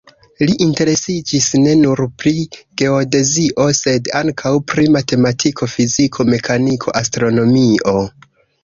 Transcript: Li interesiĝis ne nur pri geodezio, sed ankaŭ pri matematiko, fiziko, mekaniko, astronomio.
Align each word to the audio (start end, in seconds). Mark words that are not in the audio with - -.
Li 0.43 0.53
interesiĝis 0.65 1.49
ne 1.65 1.75
nur 1.81 2.01
pri 2.23 2.33
geodezio, 2.83 3.69
sed 3.83 4.11
ankaŭ 4.23 4.55
pri 4.73 4.89
matematiko, 4.97 5.71
fiziko, 5.77 6.31
mekaniko, 6.35 7.01
astronomio. 7.05 8.01